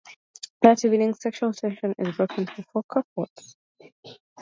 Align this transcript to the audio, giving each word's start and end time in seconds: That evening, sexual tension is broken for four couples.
That 0.63 0.83
evening, 0.83 1.13
sexual 1.13 1.53
tension 1.53 1.93
is 1.99 2.17
broken 2.17 2.47
for 2.47 2.63
four 2.73 2.83
couples. 2.91 3.55